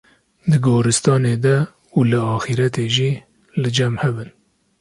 [0.49, 1.57] di gorîstanê de
[1.97, 3.11] û li axîretê jî
[3.61, 4.29] li cem hev in.